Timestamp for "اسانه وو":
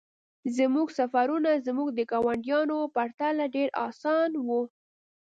3.87-4.61